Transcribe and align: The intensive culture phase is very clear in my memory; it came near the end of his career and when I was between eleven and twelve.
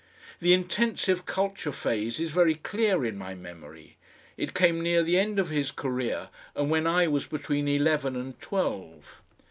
The 0.39 0.51
intensive 0.53 1.27
culture 1.27 1.71
phase 1.71 2.19
is 2.19 2.31
very 2.31 2.55
clear 2.55 3.05
in 3.05 3.19
my 3.19 3.35
memory; 3.35 3.97
it 4.35 4.55
came 4.55 4.81
near 4.81 5.03
the 5.03 5.19
end 5.19 5.37
of 5.37 5.49
his 5.49 5.69
career 5.69 6.29
and 6.55 6.71
when 6.71 6.87
I 6.87 7.05
was 7.07 7.27
between 7.27 7.67
eleven 7.67 8.15
and 8.15 8.39
twelve. 8.41 9.21